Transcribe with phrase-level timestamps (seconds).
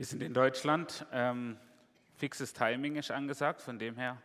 [0.00, 1.04] Wir sind in Deutschland.
[1.12, 1.58] Ähm,
[2.16, 4.16] fixes Timing ist angesagt, von dem her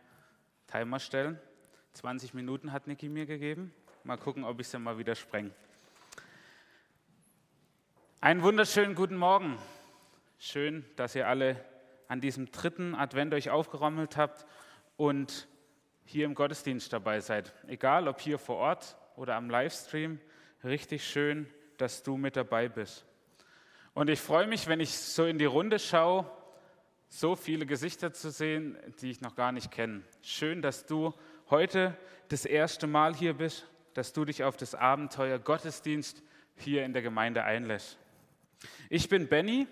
[0.68, 1.38] Timer stellen.
[1.92, 3.74] 20 Minuten hat Niki mir gegeben.
[4.02, 5.50] Mal gucken, ob ich sie mal wieder spreng.
[8.22, 9.58] Einen wunderschönen guten Morgen.
[10.38, 11.62] Schön, dass ihr alle
[12.08, 14.46] an diesem dritten Advent euch aufgerommelt habt
[14.96, 15.46] und
[16.06, 17.52] hier im Gottesdienst dabei seid.
[17.66, 20.20] Egal ob hier vor Ort oder am Livestream,
[20.64, 21.46] richtig schön,
[21.76, 23.04] dass du mit dabei bist.
[23.96, 26.30] Und ich freue mich, wenn ich so in die Runde schaue,
[27.08, 30.02] so viele Gesichter zu sehen, die ich noch gar nicht kenne.
[30.20, 31.14] Schön, dass du
[31.48, 31.96] heute
[32.28, 36.22] das erste Mal hier bist, dass du dich auf das Abenteuer Gottesdienst
[36.56, 37.96] hier in der Gemeinde einlässt.
[38.90, 39.66] Ich bin Benny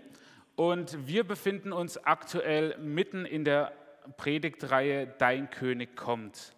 [0.56, 3.72] und wir befinden uns aktuell mitten in der
[4.16, 6.54] Predigtreihe Dein König kommt.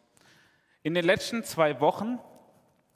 [0.84, 2.20] In den letzten zwei Wochen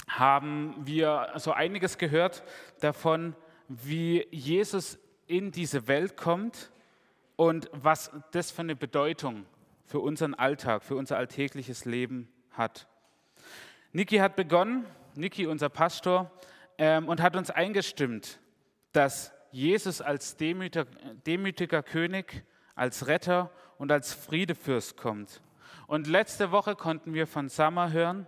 [0.07, 2.45] haben wir so einiges gehört
[2.79, 3.34] davon,
[3.70, 4.98] wie Jesus
[5.29, 6.73] in diese Welt kommt
[7.37, 9.46] und was das für eine Bedeutung
[9.84, 12.88] für unseren Alltag, für unser alltägliches Leben hat.
[13.93, 16.32] Niki hat begonnen, Niki, unser Pastor,
[16.79, 18.41] ähm, und hat uns eingestimmt,
[18.93, 20.87] dass Jesus als demütiger,
[21.26, 25.43] demütiger König, als Retter und als Friedefürst kommt.
[25.87, 28.26] Und letzte Woche konnten wir von Sammer hören,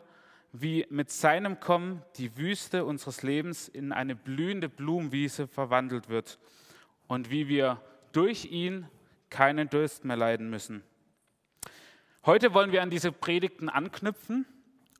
[0.52, 6.38] wie mit seinem Kommen die Wüste unseres Lebens in eine blühende Blumenwiese verwandelt wird
[7.08, 7.80] und wie wir
[8.12, 8.86] durch ihn
[9.30, 10.82] keinen Durst mehr leiden müssen.
[12.26, 14.44] Heute wollen wir an diese Predigten anknüpfen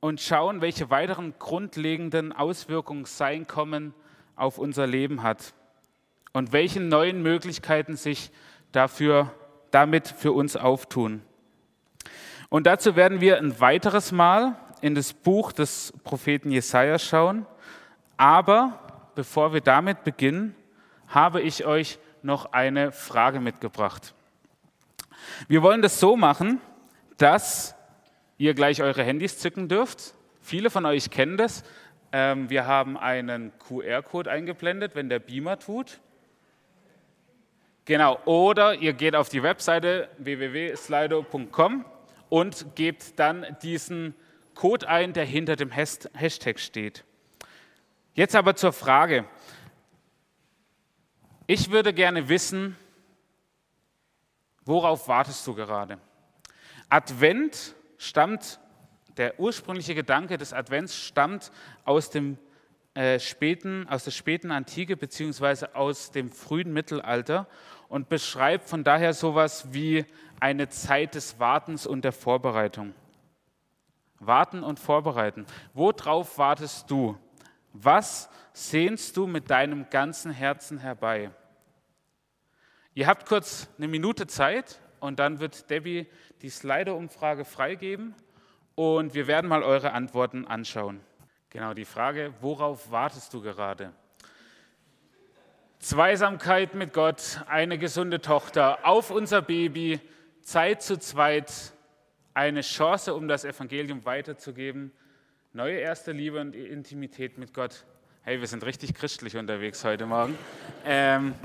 [0.01, 3.93] und schauen, welche weiteren grundlegenden Auswirkungen sein Kommen
[4.35, 5.53] auf unser Leben hat
[6.33, 8.31] und welche neuen Möglichkeiten sich
[8.71, 9.31] dafür
[9.69, 11.21] damit für uns auftun.
[12.49, 17.45] Und dazu werden wir ein weiteres Mal in das Buch des Propheten Jesaja schauen.
[18.17, 20.55] Aber bevor wir damit beginnen,
[21.07, 24.13] habe ich euch noch eine Frage mitgebracht.
[25.47, 26.59] Wir wollen das so machen,
[27.17, 27.75] dass
[28.37, 30.15] ihr gleich eure Handys zücken dürft.
[30.41, 31.63] Viele von euch kennen das.
[32.11, 36.01] Ähm, wir haben einen QR-Code eingeblendet, wenn der Beamer tut.
[37.85, 41.85] Genau, oder ihr geht auf die Webseite www.slido.com
[42.27, 44.13] und gebt dann diesen
[44.55, 47.03] Code ein, der hinter dem Hashtag steht.
[48.13, 49.25] Jetzt aber zur Frage.
[51.47, 52.77] Ich würde gerne wissen,
[54.65, 55.97] worauf wartest du gerade?
[56.89, 58.59] Advent stammt,
[59.17, 61.51] der ursprüngliche Gedanke des Advents stammt
[61.85, 62.37] aus dem
[62.93, 67.47] äh, späten, aus der späten Antike beziehungsweise aus dem frühen Mittelalter
[67.89, 70.05] und beschreibt von daher sowas wie
[70.39, 72.93] eine Zeit des Wartens und der Vorbereitung.
[74.27, 75.45] Warten und vorbereiten.
[75.73, 77.17] Worauf wartest du?
[77.73, 81.31] Was sehnst du mit deinem ganzen Herzen herbei?
[82.93, 86.07] Ihr habt kurz eine Minute Zeit und dann wird Debbie
[86.41, 88.13] die Slido-Umfrage freigeben
[88.75, 91.01] und wir werden mal eure Antworten anschauen.
[91.49, 93.93] Genau, die Frage, worauf wartest du gerade?
[95.79, 99.99] Zweisamkeit mit Gott, eine gesunde Tochter, auf unser Baby,
[100.41, 101.72] Zeit zu zweit,
[102.33, 104.91] eine Chance, um das Evangelium weiterzugeben,
[105.53, 107.85] neue erste Liebe und Intimität mit Gott.
[108.21, 110.37] Hey, wir sind richtig christlich unterwegs heute Morgen.
[110.85, 111.35] Ähm,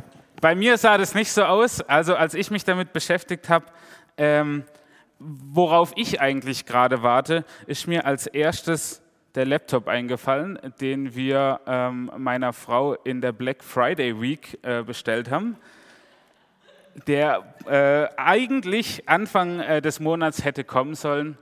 [0.41, 1.81] bei mir sah das nicht so aus.
[1.83, 3.67] Also als ich mich damit beschäftigt habe,
[4.17, 4.65] ähm,
[5.19, 9.03] worauf ich eigentlich gerade warte, ist mir als erstes
[9.35, 15.31] der Laptop eingefallen, den wir ähm, meiner Frau in der Black Friday Week äh, bestellt
[15.31, 15.57] haben
[17.07, 21.39] der äh, eigentlich Anfang äh, des Monats hätte kommen sollen,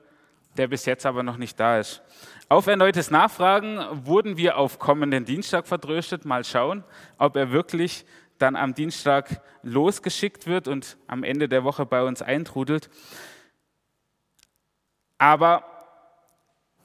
[0.56, 2.02] der bis jetzt aber noch nicht da ist.
[2.48, 6.24] Auf erneutes Nachfragen wurden wir auf kommenden Dienstag vertröstet.
[6.24, 6.84] Mal schauen,
[7.18, 8.04] ob er wirklich
[8.38, 12.90] dann am Dienstag losgeschickt wird und am Ende der Woche bei uns eintrudelt.
[15.18, 15.64] Aber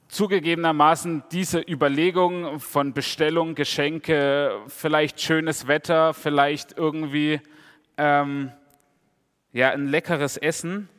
[0.08, 7.40] zugegebenermaßen diese Überlegung von Bestellung, Geschenke, vielleicht schönes Wetter, vielleicht irgendwie
[7.98, 8.52] ähm,
[9.54, 10.90] ja, ein leckeres Essen,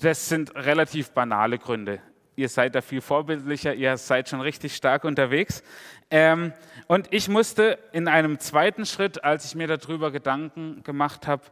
[0.00, 2.00] das sind relativ banale Gründe.
[2.34, 5.62] Ihr seid da viel vorbildlicher, ihr seid schon richtig stark unterwegs.
[6.10, 6.52] Ähm,
[6.86, 11.42] und ich musste in einem zweiten Schritt, als ich mir darüber Gedanken gemacht habe,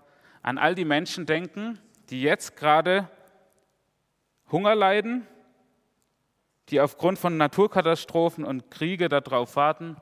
[0.43, 1.79] an all die Menschen denken,
[2.09, 3.09] die jetzt gerade
[4.51, 5.27] Hunger leiden,
[6.71, 9.97] die aufgrund von Naturkatastrophen und Kriege darauf warten,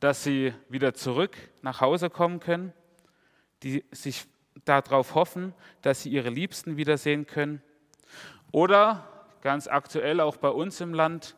[0.00, 2.72] dass sie wieder zurück nach Hause kommen können
[3.62, 4.26] die sich
[4.64, 7.62] darauf hoffen, dass sie ihre Liebsten wiedersehen können.
[8.50, 9.08] Oder
[9.40, 11.36] ganz aktuell auch bei uns im Land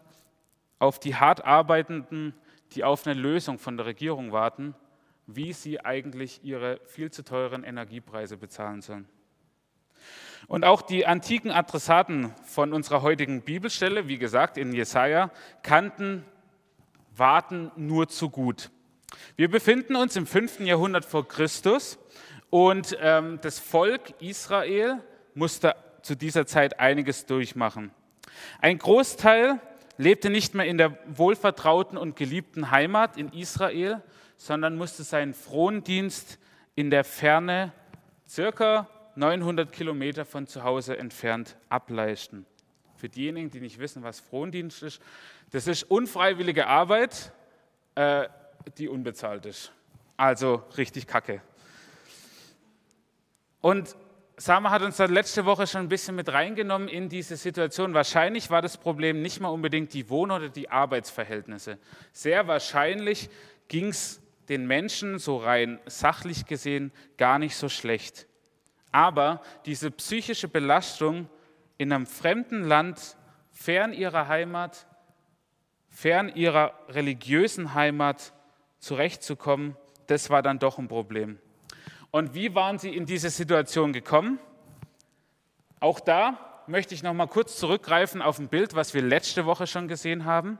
[0.79, 2.35] auf die hart arbeitenden,
[2.73, 4.75] die auf eine Lösung von der Regierung warten,
[5.27, 9.09] wie sie eigentlich ihre viel zu teuren Energiepreise bezahlen sollen.
[10.47, 15.31] Und auch die antiken Adressaten von unserer heutigen Bibelstelle, wie gesagt in Jesaja,
[15.63, 16.25] kannten
[17.17, 18.71] Warten nur zu gut.
[19.37, 20.61] Wir befinden uns im 5.
[20.61, 21.99] Jahrhundert vor Christus
[22.51, 25.01] und ähm, das Volk Israel
[25.35, 27.91] musste zu dieser Zeit einiges durchmachen.
[28.61, 29.61] Ein Großteil
[29.97, 34.03] lebte nicht mehr in der wohlvertrauten und geliebten Heimat in Israel,
[34.37, 36.39] sondern musste seinen Frondienst
[36.75, 37.73] in der Ferne,
[38.29, 42.47] circa 900 Kilometer von zu Hause entfernt, ableisten.
[42.97, 45.01] Für diejenigen, die nicht wissen, was Frondienst ist,
[45.51, 47.33] das ist unfreiwillige Arbeit,
[47.95, 48.29] äh,
[48.79, 49.73] die unbezahlt ist.
[50.17, 51.41] Also richtig kacke.
[53.61, 53.97] Und
[54.37, 57.95] Sama hat uns dann letzte Woche schon ein bisschen mit reingenommen in diese Situation.
[57.95, 61.79] Wahrscheinlich war das Problem nicht mal unbedingt die Wohn- oder die Arbeitsverhältnisse.
[62.13, 63.31] Sehr wahrscheinlich
[63.69, 68.27] ging es den Menschen so rein sachlich gesehen gar nicht so schlecht.
[68.91, 71.29] Aber diese psychische Belastung
[71.79, 73.17] in einem fremden Land,
[73.51, 74.87] fern ihrer Heimat,
[75.89, 78.34] fern ihrer religiösen Heimat
[78.85, 79.77] zurechtzukommen,
[80.07, 81.39] das war dann doch ein Problem.
[82.11, 84.39] Und wie waren sie in diese Situation gekommen?
[85.81, 89.67] Auch da möchte ich noch mal kurz zurückgreifen auf ein Bild, was wir letzte Woche
[89.67, 90.59] schon gesehen haben.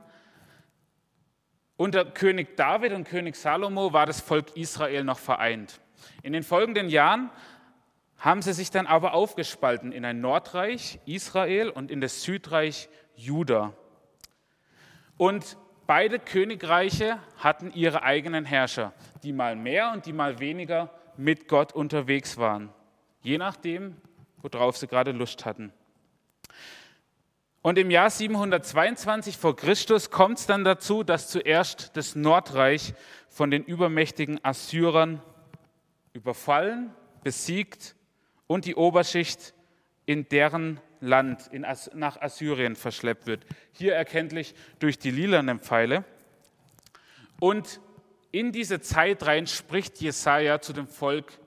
[1.77, 5.79] Unter König David und König Salomo war das Volk Israel noch vereint.
[6.23, 7.29] In den folgenden Jahren
[8.17, 13.73] haben sie sich dann aber aufgespalten in ein Nordreich Israel und in das Südreich Juda.
[15.17, 15.57] Und
[15.87, 18.93] beide Königreiche hatten ihre eigenen Herrscher,
[19.23, 22.69] die mal mehr und die mal weniger mit Gott unterwegs waren,
[23.21, 23.95] je nachdem,
[24.41, 25.71] worauf sie gerade Lust hatten.
[27.61, 32.93] Und im Jahr 722 vor Christus kommt es dann dazu, dass zuerst das Nordreich
[33.27, 35.19] von den übermächtigen Assyrern
[36.13, 36.93] überfallen,
[37.23, 37.95] besiegt
[38.45, 39.55] und die Oberschicht
[40.05, 43.45] in deren Land in As nach Assyrien verschleppt wird.
[43.71, 46.03] Hier erkenntlich durch die lilanen Pfeile.
[47.39, 47.79] Und
[48.31, 51.39] in diese Zeit rein spricht Jesaja zu dem Volk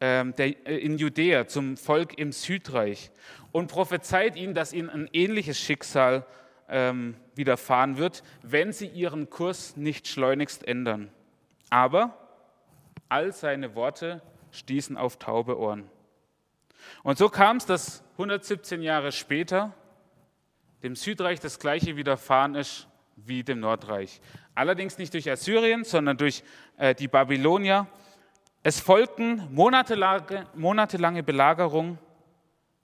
[0.00, 3.10] ähm, der, äh, in Judäa, zum Volk im Südreich
[3.52, 6.26] und prophezeit ihnen, dass ihnen ein ähnliches Schicksal
[6.68, 11.10] ähm, widerfahren wird, wenn sie ihren Kurs nicht schleunigst ändern.
[11.70, 12.16] Aber
[13.08, 15.88] all seine Worte stießen auf taube Ohren.
[17.02, 19.74] Und so kam es, dass 117 Jahre später
[20.82, 22.86] dem Südreich das gleiche widerfahren ist
[23.16, 24.20] wie dem Nordreich.
[24.54, 26.42] Allerdings nicht durch Assyrien, sondern durch
[26.76, 27.86] äh, die Babylonier.
[28.62, 31.98] Es folgten monatelange, monatelange Belagerung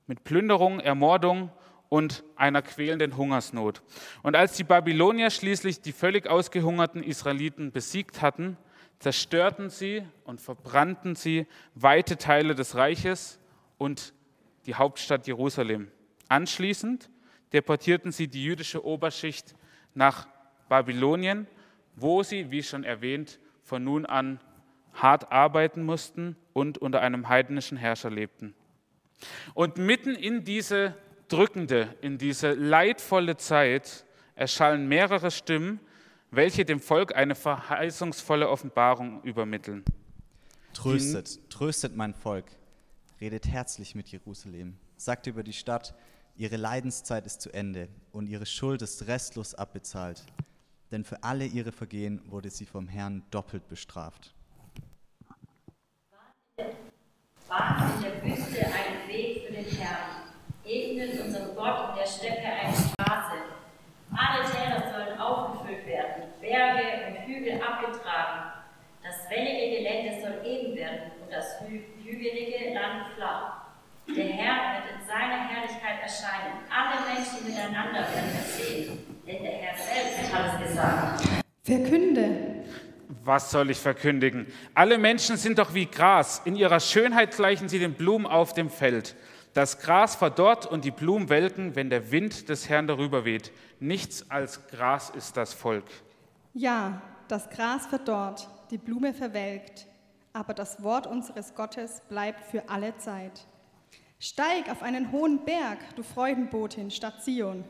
[0.07, 1.51] mit Plünderung, Ermordung
[1.89, 3.83] und einer quälenden Hungersnot.
[4.23, 8.57] Und als die Babylonier schließlich die völlig ausgehungerten Israeliten besiegt hatten,
[8.99, 13.39] zerstörten sie und verbrannten sie weite Teile des Reiches
[13.83, 14.15] und
[14.67, 15.91] die Hauptstadt Jerusalem.
[16.29, 17.11] Anschließend
[17.53, 19.57] deportierten sie die jüdische Oberschicht
[19.93, 20.29] nach
[20.69, 21.49] Babylonien,
[21.97, 24.39] wo sie, wie schon erwähnt, von nun an
[24.95, 28.55] hart arbeiten mussten und unter einem heidnischen Herrscher lebten.
[29.53, 30.95] Und mitten in diese
[31.27, 34.05] drückende, in diese leidvolle Zeit
[34.37, 35.81] erschallen mehrere Stimmen,
[36.31, 39.85] welche dem Volk eine verheißungsvolle Offenbarung übermitteln.
[40.73, 42.47] Tröstet, tröstet mein Volk,
[43.23, 45.95] redet herzlich mit Jerusalem, sagt über die Stadt,
[46.35, 50.25] ihre Leidenszeit ist zu Ende und ihre Schuld ist restlos abbezahlt,
[50.91, 54.35] denn für alle ihre Vergehen wurde sie vom Herrn doppelt bestraft.
[57.47, 60.25] Bahnt in der Wüste einen Weg für den Herrn,
[60.65, 63.37] ebnet unserem Gott in der Steppe eine Straße.
[64.11, 68.51] Alle Täler sollen aufgefüllt werden, Berge und Hügel abgetragen.
[69.05, 73.63] Das wellige Gelände soll eben werden und das hü hügelige Land flach.
[74.09, 76.59] Der Herr wird in seiner Herrlichkeit erscheinen.
[76.69, 81.29] Alle Menschen miteinander werden es sehen, denn der Herr selbst hat es gesagt.
[81.65, 82.65] Verkünde,
[83.25, 84.47] was soll ich verkündigen?
[84.75, 86.43] Alle Menschen sind doch wie Gras.
[86.45, 89.15] In ihrer Schönheit gleichen sie den Blumen auf dem Feld.
[89.55, 93.53] Das Gras verdorrt und die Blumen welken, wenn der Wind des Herrn darüber weht.
[93.81, 95.85] Nichts als Gras ist das Volk.
[96.55, 99.87] ja, das Gras verdorrt, die Blume verwelkt,
[100.33, 103.47] aber das Wort unseres Gottes bleibt für alle Zeit.
[104.19, 107.65] Steig auf einen hohen Berg, du Freudenbotin, Stadt Zion.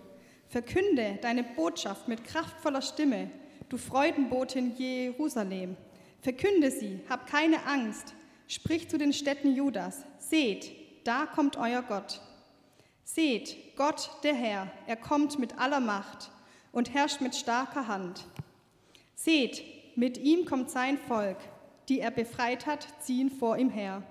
[0.49, 3.31] Verkünde deine Botschaft mit kraftvoller Stimme,
[3.69, 5.77] du Freudenbotin Jerusalem.
[6.21, 8.15] Verkünde sie, hab keine Angst.
[8.49, 10.05] Sprich zu den Städten Judas.
[10.19, 10.73] Seht,
[11.05, 12.21] da kommt euer Gott.
[13.03, 16.31] Seht, Gott der Herr, er kommt mit aller Macht
[16.71, 18.27] und herrscht mit starker Hand.
[19.15, 19.65] Seht,
[19.97, 21.39] mit ihm kommt sein Volk,
[21.93, 24.03] die er befreit hat, ziehen vor ihm her.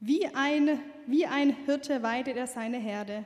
[0.00, 3.24] Wie ein, wie ein Hirte weidet er seine Herde.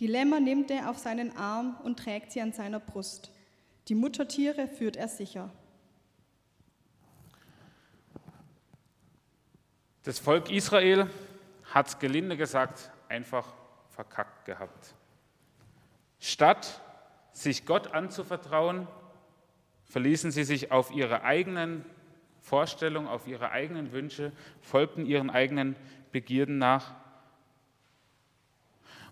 [0.00, 3.30] Die Lämmer nimmt er auf seinen Arm und trägt sie an seiner Brust.
[3.86, 5.52] Die Muttertiere führt er sicher.
[10.02, 11.08] Das Volk Israel
[11.72, 13.54] hat gelinde gesagt einfach
[13.90, 14.96] verkackt gehabt.
[16.18, 16.80] Statt
[17.30, 18.88] sich Gott anzuvertrauen,
[19.84, 21.84] verließen sie sich auf ihre eigenen
[22.46, 25.74] Vorstellungen, auf ihre eigenen Wünsche, folgten ihren eigenen
[26.12, 26.94] Begierden nach.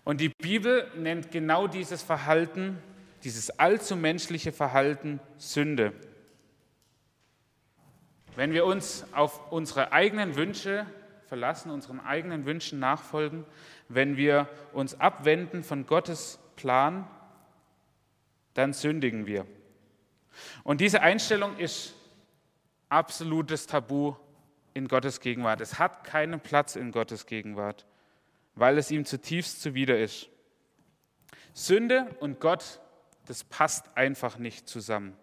[0.05, 2.81] Und die Bibel nennt genau dieses Verhalten,
[3.25, 5.91] dieses allzu menschliche Verhalten Sünde.
[8.37, 10.85] Wenn wir uns auf unsere eigenen Wünsche
[11.27, 13.43] verlassen, unseren eigenen Wünschen nachfolgen,
[13.89, 17.05] wenn wir uns abwenden von Gottes Plan,
[18.53, 19.45] dann sündigen wir.
[20.63, 21.95] Und diese Einstellung ist
[22.89, 24.15] absolutes Tabu
[24.73, 25.61] in Gottes Gegenwart.
[25.61, 27.85] Es hat keinen Platz in Gottes Gegenwart,
[28.55, 30.29] weil es ihm zutiefst zuwider ist.
[31.53, 32.79] Sünde und Gott,
[33.25, 35.15] das passt einfach nicht zusammen.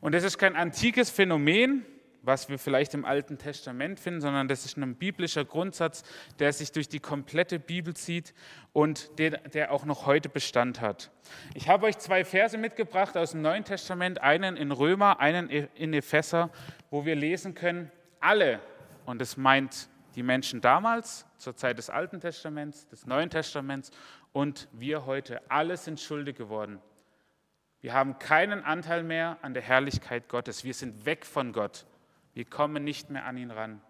[0.00, 1.84] Und es ist kein antikes Phänomen,
[2.24, 6.02] was wir vielleicht im Alten Testament finden, sondern das ist ein biblischer Grundsatz,
[6.38, 8.34] der sich durch die komplette Bibel zieht
[8.72, 11.10] und der, der auch noch heute Bestand hat.
[11.54, 15.92] Ich habe euch zwei Verse mitgebracht aus dem Neuen Testament, einen in Römer, einen in
[15.92, 16.50] Epheser,
[16.90, 17.90] wo wir lesen können,
[18.20, 18.60] alle,
[19.04, 23.90] und es meint die Menschen damals, zur Zeit des Alten Testaments, des Neuen Testaments
[24.32, 26.80] und wir heute, alle sind schuldig geworden.
[27.80, 30.64] Wir haben keinen Anteil mehr an der Herrlichkeit Gottes.
[30.64, 31.84] Wir sind weg von Gott.
[32.34, 33.80] Wir kommen nicht mehr an ihn ran.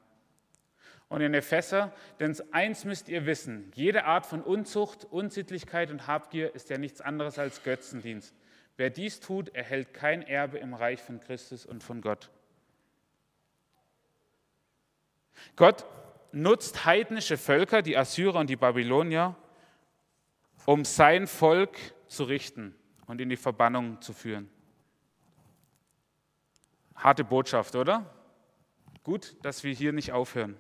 [1.09, 6.55] Und in Epheser, denn eins müsst ihr wissen, jede Art von Unzucht, Unsittlichkeit und Habgier
[6.55, 8.35] ist ja nichts anderes als Götzendienst.
[8.77, 12.31] Wer dies tut, erhält kein Erbe im Reich von Christus und von Gott.
[15.57, 15.85] Gott
[16.33, 19.37] nutzt heidnische Völker, die Assyrer und die Babylonier,
[20.67, 22.75] um sein Volk zu richten
[23.07, 24.51] und in die Verbannung zu führen.
[26.97, 28.14] Harte Botschaft, oder?
[29.05, 30.57] Gut, dass wir hier nicht aufhören.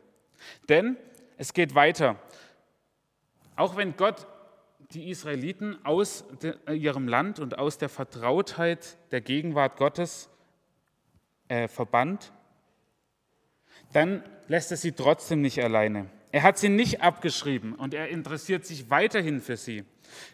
[0.69, 0.97] Denn
[1.39, 2.21] es geht weiter.
[3.57, 4.27] Auch wenn Gott
[4.91, 6.25] die Israeliten aus
[6.71, 10.29] ihrem Land und aus der Vertrautheit der Gegenwart Gottes
[11.49, 12.33] äh, verbannt,
[13.95, 16.11] dann lässt er sie trotzdem nicht alleine.
[16.31, 19.85] Er hat sie nicht abgeschrieben und er interessiert sich weiterhin für sie.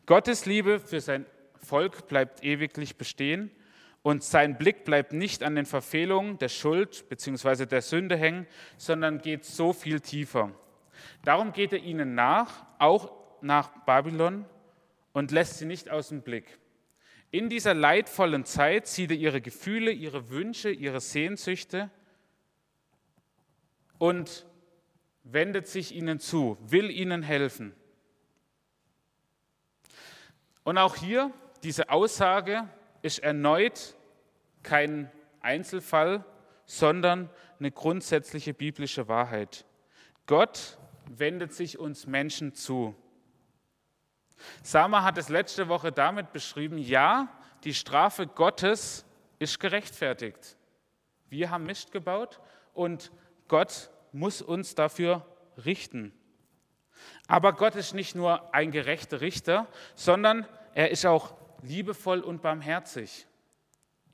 [0.06, 1.26] Gottes Liebe für sein
[1.62, 3.50] Volk bleibt ewiglich bestehen
[4.02, 7.66] und sein Blick bleibt nicht an den Verfehlungen der Schuld bzw.
[7.66, 10.52] der Sünde hängen, sondern geht so viel tiefer.
[11.24, 14.46] Darum geht er ihnen nach, auch nach Babylon,
[15.12, 16.58] und lässt sie nicht aus dem Blick.
[17.32, 21.90] In dieser leidvollen Zeit sieht er ihre Gefühle, ihre Wünsche, ihre Sehnsüchte
[23.98, 24.46] und
[25.22, 27.74] wendet sich ihnen zu, will ihnen helfen.
[30.64, 32.68] Und auch hier diese Aussage,
[33.02, 33.96] ist erneut
[34.62, 36.24] kein Einzelfall,
[36.66, 39.64] sondern eine grundsätzliche biblische Wahrheit.
[40.26, 40.78] Gott
[41.08, 42.94] wendet sich uns Menschen zu.
[44.62, 47.28] Sama hat es letzte Woche damit beschrieben, ja,
[47.64, 49.04] die Strafe Gottes
[49.38, 50.56] ist gerechtfertigt.
[51.28, 52.40] Wir haben Mist gebaut
[52.72, 53.10] und
[53.48, 55.26] Gott muss uns dafür
[55.64, 56.12] richten.
[57.26, 63.26] Aber Gott ist nicht nur ein gerechter Richter, sondern er ist auch liebevoll und barmherzig.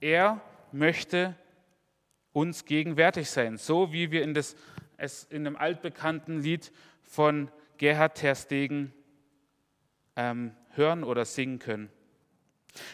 [0.01, 0.41] Er
[0.73, 1.35] möchte
[2.33, 4.57] uns gegenwärtig sein, so wie wir in, das,
[4.97, 6.71] es in dem altbekannten Lied
[7.03, 8.93] von Gerhard Terstegen
[10.17, 11.91] ähm, hören oder singen können.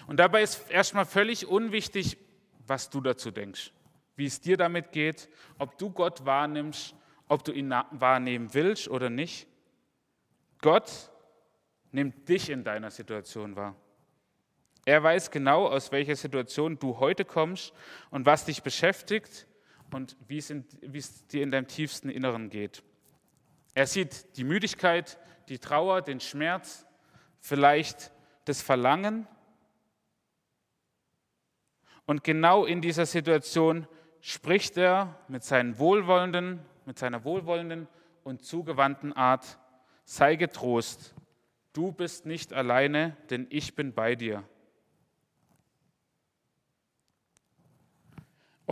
[0.06, 2.18] Und dabei ist erstmal völlig unwichtig,
[2.66, 3.72] was du dazu denkst,
[4.14, 5.28] wie es dir damit geht,
[5.58, 6.94] ob du Gott wahrnimmst,
[7.26, 9.48] ob du ihn wahrnehmen willst oder nicht.
[10.60, 11.10] Gott
[11.90, 13.74] nimmt dich in deiner Situation wahr.
[14.84, 17.72] Er weiß genau, aus welcher Situation du heute kommst
[18.10, 19.46] und was dich beschäftigt
[19.92, 22.82] und wie es, in, wie es dir in deinem tiefsten Inneren geht.
[23.74, 26.86] Er sieht die Müdigkeit, die Trauer, den Schmerz,
[27.38, 28.12] vielleicht
[28.44, 29.26] das Verlangen.
[32.06, 33.86] Und genau in dieser Situation
[34.20, 37.86] spricht er mit, seinen wohlwollenden, mit seiner wohlwollenden
[38.24, 39.58] und zugewandten Art,
[40.04, 41.14] sei getrost,
[41.72, 44.44] du bist nicht alleine, denn ich bin bei dir.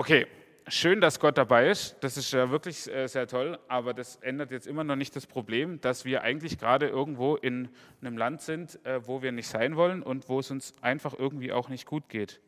[0.00, 0.26] Okay,
[0.66, 1.94] schön, dass Gott dabei ist.
[2.00, 5.26] Das ist ja wirklich äh, sehr toll, aber das ändert jetzt immer noch nicht das
[5.26, 7.68] Problem, dass wir eigentlich gerade irgendwo in
[8.00, 11.52] einem Land sind, äh, wo wir nicht sein wollen und wo es uns einfach irgendwie
[11.52, 12.40] auch nicht gut geht.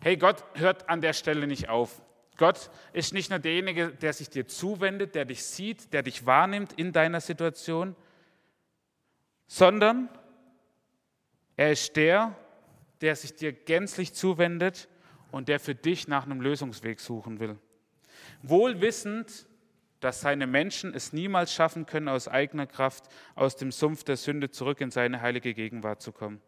[0.00, 2.02] Hey, Gott hört an der Stelle nicht auf.
[2.36, 6.72] Gott ist nicht nur derjenige, der sich dir zuwendet, der dich sieht, der dich wahrnimmt
[6.72, 7.94] in deiner Situation,
[9.46, 10.08] sondern
[11.56, 12.34] er ist der,
[13.02, 14.88] der sich dir gänzlich zuwendet
[15.30, 17.58] und der für dich nach einem Lösungsweg suchen will.
[18.42, 19.46] Wohl wissend,
[20.00, 24.50] dass seine Menschen es niemals schaffen können, aus eigener Kraft aus dem Sumpf der Sünde
[24.50, 26.40] zurück in seine heilige Gegenwart zu kommen.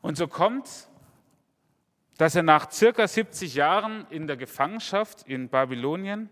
[0.00, 0.88] Und so kommt,
[2.16, 6.28] dass er nach circa 70 Jahren in der Gefangenschaft in Babylonien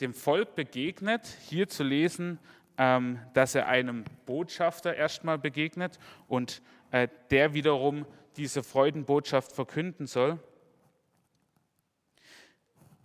[0.00, 2.38] dem Volk begegnet, hier zu lesen,
[2.76, 8.04] dass er einem Botschafter erstmal begegnet und äh, der wiederum
[8.36, 10.40] diese Freudenbotschaft verkünden soll.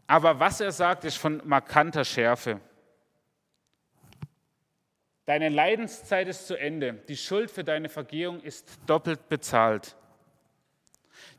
[0.08, 2.60] Aber was er sagt, ist von markanter Schärfe.
[5.26, 6.94] Deine Leidenszeit ist zu Ende.
[7.08, 9.96] Die Schuld für deine Vergehung ist doppelt bezahlt.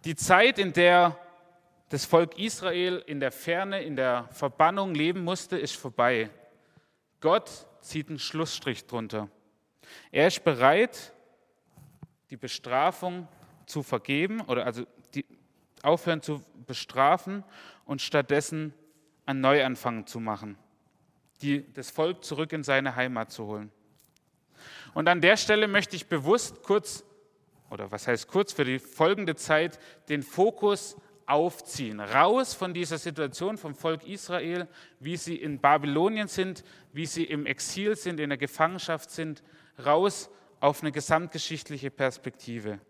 [0.04, 1.18] Die Zeit, in der
[1.88, 6.30] das Volk Israel in der Ferne, in der Verbannung leben musste, ist vorbei.
[7.20, 9.28] Gott zieht einen Schlussstrich drunter.
[10.10, 11.12] Er ist bereit,
[12.30, 13.28] die Bestrafung
[13.66, 15.24] zu vergeben oder also die,
[15.82, 17.44] aufhören zu bestrafen
[17.84, 18.74] und stattdessen
[19.26, 20.56] einen Neuanfang zu machen,
[21.42, 23.70] die, das Volk zurück in seine Heimat zu holen.
[24.94, 27.04] Und an der Stelle möchte ich bewusst kurz,
[27.70, 30.96] oder was heißt kurz, für die folgende Zeit den Fokus
[31.30, 34.66] aufziehen, raus von dieser Situation vom Volk Israel,
[34.98, 39.42] wie sie in Babylonien sind, wie sie im Exil sind, in der Gefangenschaft sind,
[39.84, 42.80] raus auf eine gesamtgeschichtliche Perspektive.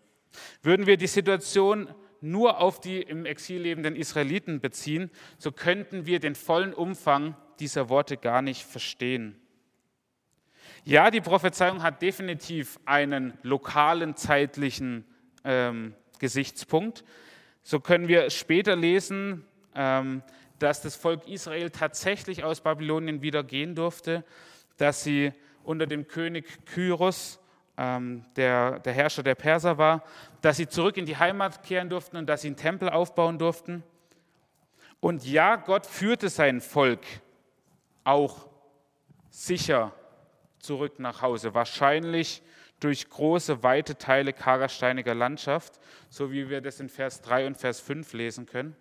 [0.63, 6.21] Würden wir die Situation nur auf die im Exil lebenden Israeliten beziehen, so könnten wir
[6.21, 9.37] den vollen Umfang dieser Worte gar nicht verstehen.
[10.85, 15.05] Ja, die Prophezeiung hat definitiv einen lokalen zeitlichen
[15.45, 17.05] ähm, Gesichtspunkt.
[17.63, 20.23] So können wir später lesen, ähm,
[20.59, 24.25] dass das Volk Israel tatsächlich aus Babylonien wieder gehen durfte,
[24.77, 25.33] dass sie
[25.65, 27.41] unter dem König Kyros
[27.77, 30.05] ähm, der, der Herrscher der Perser war,
[30.43, 33.83] dass sie zurück in die Heimat kehren durften und dass sie einen Tempel aufbauen durften.
[35.01, 37.01] Und ja, Gott führte sein Volk
[38.05, 38.47] auch
[39.31, 39.95] sicher
[40.59, 42.43] zurück nach Hause, wahrscheinlich
[42.81, 47.81] durch große, weite Teile kargersteiniger Landschaft, so wie wir das in Vers 3 und Vers
[47.81, 48.75] 5 lesen können.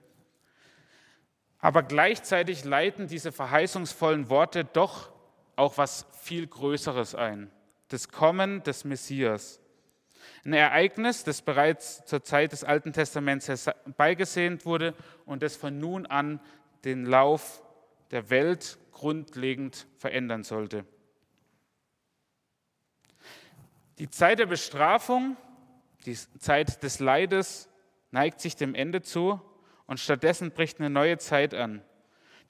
[1.60, 5.12] Aber gleichzeitig leiten diese verheißungsvollen Worte doch
[5.56, 7.52] auch was viel Größeres ein
[7.90, 9.60] das Kommen des Messias.
[10.46, 14.94] Ein Ereignis, das bereits zur Zeit des Alten Testaments herbeigesehnt wurde
[15.26, 16.40] und das von nun an
[16.86, 17.62] den Lauf
[18.12, 20.86] der Welt grundlegend verändern sollte.
[24.00, 25.36] Die Zeit der Bestrafung,
[26.06, 27.68] die Zeit des Leides
[28.12, 29.42] neigt sich dem Ende zu
[29.88, 31.84] und stattdessen bricht eine neue Zeit an,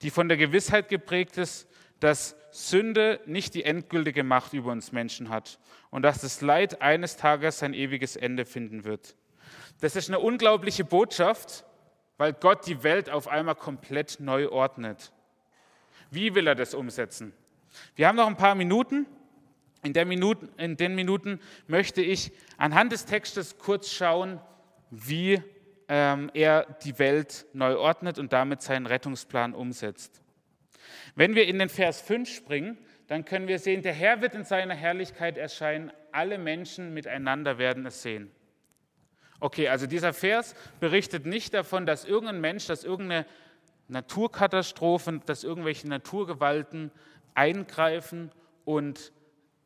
[0.04, 1.68] die von der Gewissheit geprägt ist,
[2.00, 5.60] dass Sünde nicht die endgültige Macht über uns Menschen hat
[5.90, 9.16] und dass das Leid eines Tages sein ewiges Ende finden wird.
[9.82, 11.66] Das ist eine unglaubliche Botschaft,
[12.18, 15.12] weil Gott die Welt auf einmal komplett neu ordnet.
[16.12, 17.34] Wie will er das umsetzen?
[17.96, 19.08] Wir haben noch ein paar Minuten.
[19.82, 24.40] In, Minuten, in den Minuten möchte ich anhand des Textes kurz schauen,
[24.92, 25.42] wie
[25.88, 30.22] ähm, er die Welt neu ordnet und damit seinen Rettungsplan umsetzt.
[31.16, 34.44] Wenn wir in den Vers 5 springen, dann können wir sehen, der Herr wird in
[34.44, 38.32] seiner Herrlichkeit erscheinen, alle Menschen miteinander werden es sehen.
[39.40, 43.26] Okay, also dieser Vers berichtet nicht davon, dass irgendein Mensch, dass irgendeine
[43.88, 46.92] Naturkatastrophen, dass irgendwelche Naturgewalten
[47.34, 48.32] eingreifen
[48.66, 49.12] und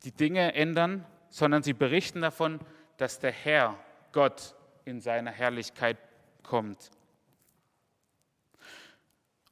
[0.04, 2.60] die Dinge ändern, sondern sie berichten davon,
[2.96, 3.78] dass der Herr,
[4.12, 5.96] Gott, in seiner Herrlichkeit
[6.42, 6.90] kommt.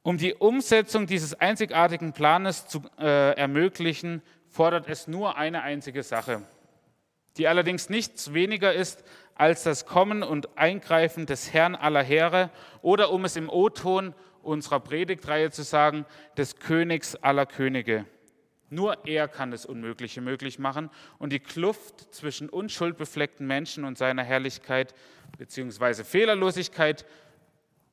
[0.03, 6.43] Um die Umsetzung dieses einzigartigen Planes zu äh, ermöglichen, fordert es nur eine einzige Sache,
[7.37, 9.03] die allerdings nichts weniger ist
[9.35, 14.13] als das Kommen und Eingreifen des Herrn aller Heere oder um es im O-Ton
[14.43, 16.05] unserer Predigtreihe zu sagen,
[16.37, 18.05] des Königs aller Könige.
[18.73, 24.23] Nur er kann das Unmögliche möglich machen und die Kluft zwischen unschuldbefleckten Menschen und seiner
[24.23, 24.95] Herrlichkeit
[25.37, 26.03] bzw.
[26.03, 27.05] Fehlerlosigkeit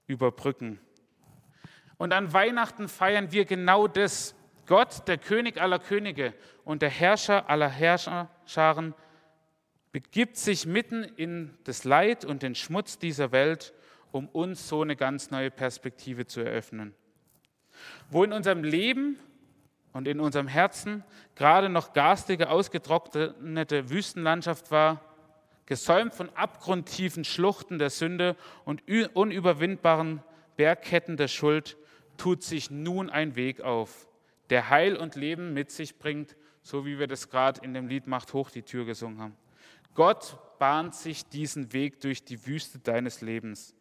[0.06, 0.80] überbrücken.
[1.98, 4.34] Und an Weihnachten feiern wir genau das.
[4.66, 6.32] Gott, der König aller Könige
[6.64, 8.94] und der Herrscher aller Herrscharen,
[9.92, 13.74] begibt sich mitten in das Leid und den Schmutz dieser Welt,
[14.12, 16.94] um uns so eine ganz neue Perspektive zu eröffnen.
[18.08, 19.18] Wo in unserem Leben
[19.92, 25.02] und in unserem Herzen gerade noch garstige, ausgetrocknete Wüstenlandschaft war,
[25.66, 30.22] gesäumt von abgrundtiefen Schluchten der Sünde und unüberwindbaren
[30.56, 31.76] Bergketten der Schuld,
[32.16, 34.08] tut sich nun ein Weg auf,
[34.50, 38.06] der Heil und Leben mit sich bringt, so wie wir das gerade in dem Lied
[38.06, 39.36] Macht hoch die Tür gesungen haben.
[39.94, 43.74] Gott bahnt sich diesen Weg durch die Wüste deines Lebens.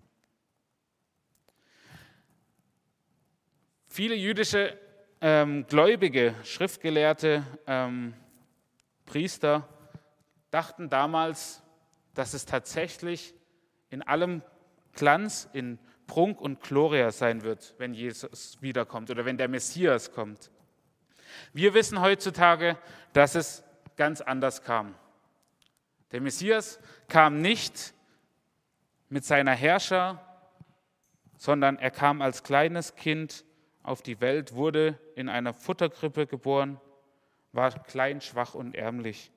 [3.87, 4.77] Viele jüdische
[5.21, 8.13] ähm, Gläubige, Schriftgelehrte, ähm,
[9.05, 9.67] Priester
[10.51, 11.61] dachten damals,
[12.13, 13.33] dass es tatsächlich
[13.89, 14.41] in allem
[14.93, 20.51] Glanz, in Prunk und Gloria sein wird, wenn Jesus wiederkommt oder wenn der Messias kommt.
[21.53, 22.77] Wir wissen heutzutage,
[23.13, 23.63] dass es
[23.95, 24.95] ganz anders kam.
[26.11, 27.93] Der Messias kam nicht
[29.09, 30.23] mit seiner Herrscher,
[31.37, 33.45] sondern er kam als kleines Kind
[33.89, 36.79] auf die Welt, wurde in einer Futterkrippe geboren,
[37.53, 39.31] war klein, schwach und ärmlich.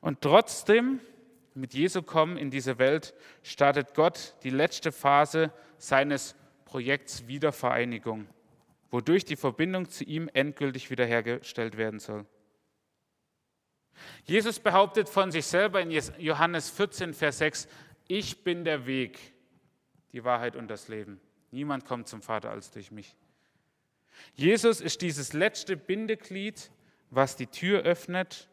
[0.00, 0.98] Und trotzdem,
[1.54, 6.34] mit Jesu Kommen in diese Welt, startet Gott die letzte Phase seines
[6.64, 8.26] Projekts Wiedervereinigung,
[8.90, 12.26] wodurch die Verbindung zu ihm endgültig wiederhergestellt werden soll.
[14.24, 17.68] Jesus behauptet von sich selber in Johannes 14, Vers 6,
[18.08, 19.20] ich bin der Weg,
[20.12, 21.20] die Wahrheit und das Leben.
[21.50, 23.16] Niemand kommt zum Vater als durch mich.
[24.34, 26.70] Jesus ist dieses letzte Bindeglied,
[27.10, 28.48] was die Tür öffnet,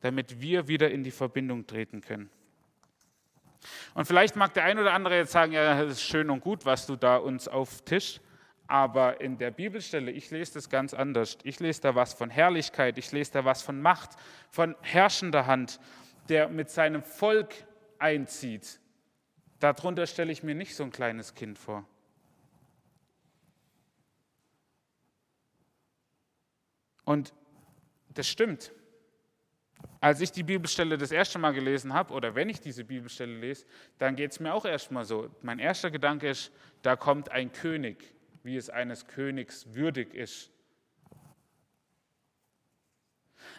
[0.00, 2.30] damit wir wieder in die Verbindung treten können.
[3.94, 6.66] Und vielleicht mag der ein oder andere jetzt sagen, ja, das ist schön und gut,
[6.66, 8.20] was du da uns auftischst,
[8.66, 11.38] aber in der Bibelstelle, ich lese das ganz anders.
[11.42, 14.10] Ich lese da was von Herrlichkeit, ich lese da was von Macht,
[14.50, 15.80] von herrschender Hand,
[16.28, 17.54] der mit seinem Volk
[17.98, 18.80] einzieht.
[19.60, 21.86] Darunter stelle ich mir nicht so ein kleines Kind vor.
[27.04, 27.34] Und
[28.08, 28.72] das stimmt.
[30.00, 33.66] Als ich die Bibelstelle das erste Mal gelesen habe, oder wenn ich diese Bibelstelle lese,
[33.98, 35.30] dann geht es mir auch erstmal so.
[35.42, 38.14] Mein erster Gedanke ist, da kommt ein König
[38.44, 40.50] wie es eines Königs würdig ist.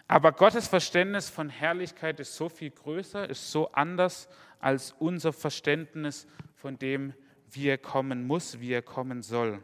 [0.07, 4.29] Aber Gottes Verständnis von Herrlichkeit ist so viel größer, ist so anders
[4.59, 7.13] als unser Verständnis von dem,
[7.49, 9.63] wie er kommen muss, wie er kommen soll.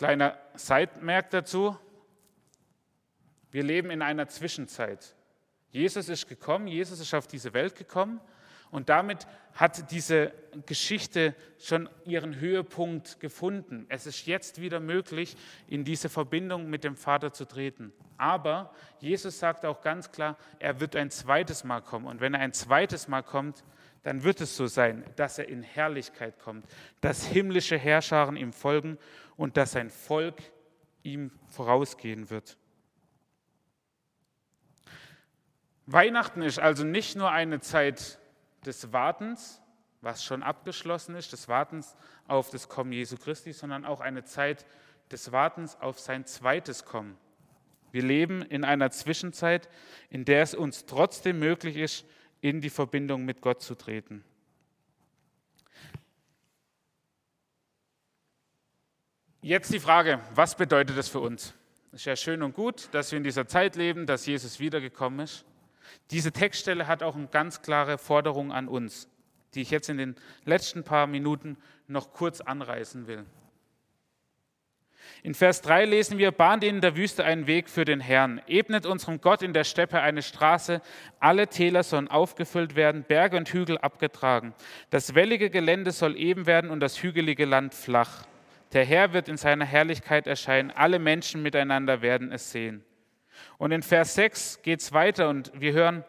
[0.00, 1.76] Kleiner Seitmerk dazu.
[3.50, 5.14] Wir leben in einer Zwischenzeit.
[5.72, 8.18] Jesus ist gekommen, Jesus ist auf diese Welt gekommen
[8.70, 10.32] und damit hat diese
[10.64, 13.84] Geschichte schon ihren Höhepunkt gefunden.
[13.90, 15.36] Es ist jetzt wieder möglich,
[15.68, 17.92] in diese Verbindung mit dem Vater zu treten.
[18.16, 22.06] Aber Jesus sagt auch ganz klar, er wird ein zweites Mal kommen.
[22.06, 23.64] Und wenn er ein zweites Mal kommt,
[24.02, 26.66] dann wird es so sein, dass er in Herrlichkeit kommt,
[27.00, 28.98] dass himmlische Herrscharen ihm folgen
[29.36, 30.36] und dass sein Volk
[31.02, 32.56] ihm vorausgehen wird.
[35.86, 38.18] Weihnachten ist also nicht nur eine Zeit
[38.64, 39.60] des Wartens,
[40.00, 44.66] was schon abgeschlossen ist, des Wartens auf das Kommen Jesu Christi, sondern auch eine Zeit
[45.10, 47.18] des Wartens auf sein zweites Kommen.
[47.92, 49.68] Wir leben in einer Zwischenzeit,
[50.08, 52.06] in der es uns trotzdem möglich ist,
[52.40, 54.24] in die Verbindung mit Gott zu treten.
[59.42, 61.54] Jetzt die Frage, was bedeutet das für uns?
[61.92, 65.20] Es ist ja schön und gut, dass wir in dieser Zeit leben, dass Jesus wiedergekommen
[65.20, 65.44] ist.
[66.10, 69.08] Diese Textstelle hat auch eine ganz klare Forderung an uns,
[69.54, 71.56] die ich jetzt in den letzten paar Minuten
[71.88, 73.24] noch kurz anreißen will.
[75.22, 78.86] In Vers 3 lesen wir, bahnt in der Wüste einen Weg für den Herrn, ebnet
[78.86, 80.80] unserem Gott in der Steppe eine Straße,
[81.18, 84.54] alle Täler sollen aufgefüllt werden, Berge und Hügel abgetragen.
[84.88, 88.24] Das wellige Gelände soll eben werden und das hügelige Land flach.
[88.72, 92.82] Der Herr wird in seiner Herrlichkeit erscheinen, alle Menschen miteinander werden es sehen.
[93.58, 96.04] Und in Vers 6 geht es weiter und wir hören,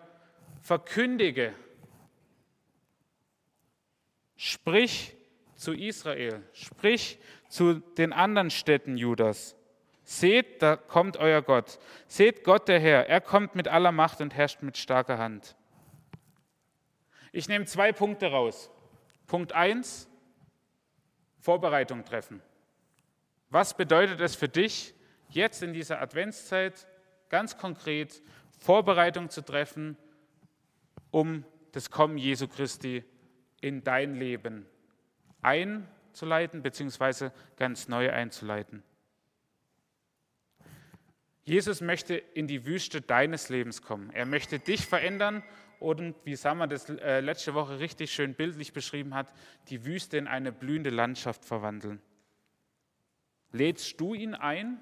[0.61, 1.53] verkündige,
[4.37, 5.15] sprich
[5.55, 7.19] zu Israel, sprich
[7.51, 9.55] zu den anderen Städten Judas.
[10.03, 11.79] Seht, da kommt euer Gott.
[12.07, 15.55] Seht Gott der Herr, er kommt mit aller Macht und herrscht mit starker Hand.
[17.31, 18.71] Ich nehme zwei Punkte raus.
[19.27, 20.09] Punkt 1,
[21.39, 22.41] Vorbereitung treffen.
[23.49, 24.93] Was bedeutet es für dich,
[25.29, 26.87] jetzt in dieser Adventszeit
[27.29, 28.21] ganz konkret
[28.59, 29.97] Vorbereitung zu treffen,
[31.09, 33.03] um das Kommen Jesu Christi
[33.59, 34.65] in dein Leben
[36.11, 38.83] einzuleiten, beziehungsweise ganz neu einzuleiten.
[41.43, 44.11] Jesus möchte in die Wüste deines Lebens kommen.
[44.11, 45.43] Er möchte dich verändern
[45.79, 49.33] und, wie Sammer das äh, letzte Woche richtig schön bildlich beschrieben hat,
[49.69, 51.99] die Wüste in eine blühende Landschaft verwandeln.
[53.51, 54.79] Lädst du ihn ein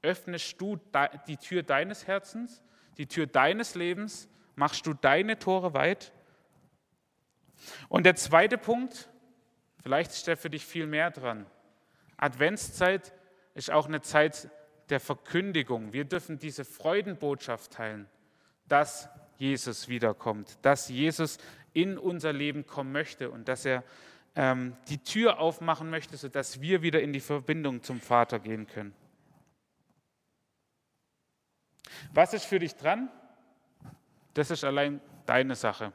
[0.00, 0.78] öffnest du
[1.26, 2.62] die Tür deines Herzens,
[2.98, 6.12] die Tür deines Lebens, machst du deine Tore weit.
[7.88, 9.08] Und der zweite Punkt,
[9.82, 11.46] vielleicht ist der für dich viel mehr dran.
[12.16, 13.12] Adventszeit
[13.54, 14.50] ist auch eine Zeit
[14.90, 15.92] der Verkündigung.
[15.92, 18.08] Wir dürfen diese Freudenbotschaft teilen,
[18.66, 21.38] dass Jesus wiederkommt, dass Jesus
[21.72, 23.84] in unser Leben kommen möchte und dass er
[24.34, 28.94] ähm, die Tür aufmachen möchte, sodass wir wieder in die Verbindung zum Vater gehen können.
[32.12, 33.10] Was ist für dich dran?
[34.34, 35.92] Das ist allein deine Sache.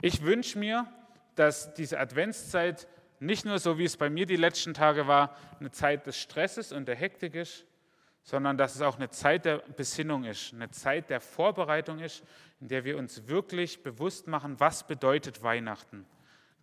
[0.00, 0.86] Ich wünsche mir,
[1.34, 2.88] dass diese Adventszeit
[3.20, 6.72] nicht nur so, wie es bei mir die letzten Tage war, eine Zeit des Stresses
[6.72, 7.66] und der Hektik ist,
[8.24, 12.24] sondern dass es auch eine Zeit der Besinnung ist, eine Zeit der Vorbereitung ist,
[12.60, 16.06] in der wir uns wirklich bewusst machen, was bedeutet Weihnachten.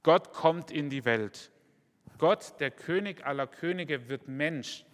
[0.04, 1.52] Gott kommt in die Welt.
[2.18, 4.86] Gott, der König aller Könige, wird Mensch,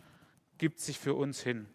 [0.57, 1.67] gibt sich für uns hin.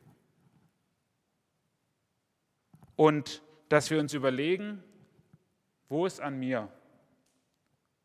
[2.96, 4.82] Und dass wir uns überlegen,
[5.88, 6.68] wo ist an mir,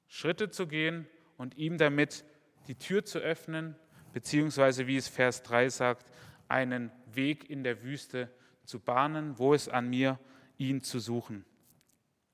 [0.07, 2.23] Schritte zu gehen und ihm damit
[2.67, 3.75] die Tür zu öffnen,
[4.13, 6.11] beziehungsweise, wie es Vers 3 sagt,
[6.47, 8.29] einen Weg in der Wüste
[8.63, 10.19] zu bahnen, wo es an mir,
[10.57, 11.45] ihn zu suchen.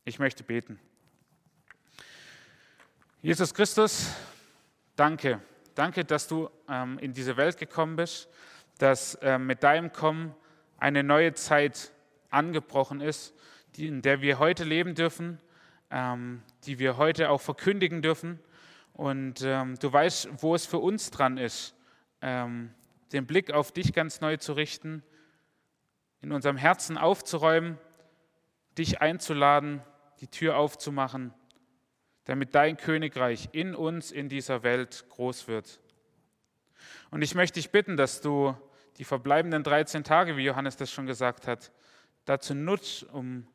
[0.06, 0.80] Ich möchte beten.
[3.22, 4.12] Jesus Christus,
[4.96, 5.42] danke.
[5.76, 8.28] Danke, dass du ähm, in diese Welt gekommen bist,
[8.78, 10.36] dass ähm, mit deinem Kommen
[10.78, 11.92] eine neue Zeit
[12.30, 13.34] angebrochen ist,
[13.76, 15.40] die, in der wir heute leben dürfen,
[15.92, 18.40] ähm, die wir heute auch verkündigen dürfen.
[18.94, 21.76] Und ähm, du weißt, wo es für uns dran ist,
[22.22, 22.74] ähm,
[23.12, 25.04] den Blick auf dich ganz neu zu richten,
[26.22, 27.78] in unserem Herzen aufzuräumen,
[28.78, 29.82] dich einzuladen,
[30.22, 31.34] die Tür aufzumachen
[32.26, 35.80] damit dein Königreich in uns, in dieser Welt groß wird.
[37.10, 38.56] Und ich möchte dich bitten, dass du
[38.98, 41.72] die verbleibenden 13 Tage, wie Johannes das schon gesagt hat,
[42.26, 43.48] dazu nutzt, um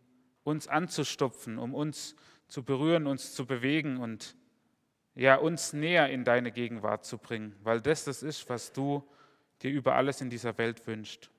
[0.46, 2.14] uns anzustupfen, um uns
[2.46, 4.36] zu berühren, uns zu bewegen und
[5.16, 9.02] ja, uns näher in deine Gegenwart zu bringen, weil das das ist, was du
[9.62, 11.30] dir über alles in dieser Welt wünschst.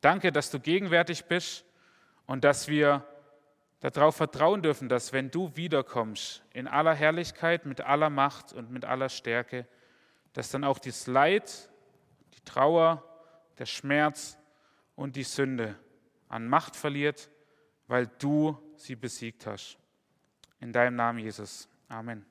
[0.00, 1.64] Danke, dass du gegenwärtig bist
[2.26, 3.04] und dass wir
[3.80, 8.84] darauf vertrauen dürfen, dass wenn du wiederkommst, in aller Herrlichkeit, mit aller Macht und mit
[8.84, 9.66] aller Stärke,
[10.34, 11.68] dass dann auch das Leid,
[12.34, 13.02] die Trauer,
[13.58, 14.38] der Schmerz
[14.94, 15.74] und die Sünde
[16.28, 17.28] an Macht verliert,
[17.88, 19.78] weil du sie besiegt hast.
[20.60, 21.68] In deinem Namen, Jesus.
[21.88, 22.24] Amen.